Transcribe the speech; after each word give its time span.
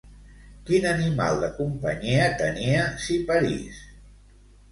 Quin 0.69 0.85
animal 0.91 1.41
de 1.43 1.49
companyia 1.57 2.25
tenia 2.41 2.87
Ciparís? 3.05 3.85